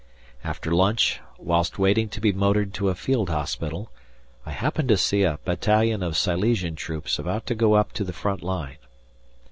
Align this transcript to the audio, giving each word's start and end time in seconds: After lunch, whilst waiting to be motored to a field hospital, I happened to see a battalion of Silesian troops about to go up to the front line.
After 0.43 0.71
lunch, 0.71 1.19
whilst 1.37 1.77
waiting 1.77 2.09
to 2.09 2.19
be 2.19 2.31
motored 2.33 2.73
to 2.73 2.89
a 2.89 2.95
field 2.95 3.29
hospital, 3.29 3.91
I 4.47 4.51
happened 4.51 4.89
to 4.89 4.97
see 4.97 5.21
a 5.21 5.37
battalion 5.45 6.01
of 6.01 6.17
Silesian 6.17 6.75
troops 6.75 7.19
about 7.19 7.45
to 7.45 7.53
go 7.53 7.75
up 7.75 7.91
to 7.91 8.03
the 8.03 8.11
front 8.11 8.41
line. 8.41 8.77